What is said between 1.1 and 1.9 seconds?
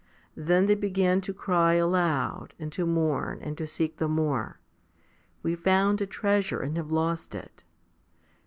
to cry